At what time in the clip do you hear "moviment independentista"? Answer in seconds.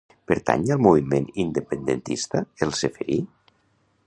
0.85-2.45